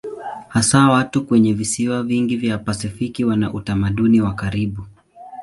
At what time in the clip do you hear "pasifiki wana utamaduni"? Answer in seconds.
2.57-4.21